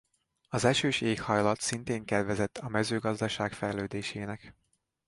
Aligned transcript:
Az 0.49 0.63
esős 0.63 1.01
éghajlat 1.01 1.59
szintén 1.59 2.05
kedvezett 2.05 2.57
a 2.57 2.67
mezőgazdaság 2.69 3.53
fejlődésének. 3.53 4.55